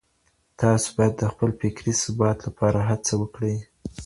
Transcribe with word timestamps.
تاسو 0.61 0.87
بايد 0.97 1.13
د 1.17 1.23
خپل 1.31 1.49
فکري 1.59 1.93
ثبات 2.03 2.37
لپاره 2.47 2.79
هڅه 2.89 3.13
وکړئ. 3.21 3.57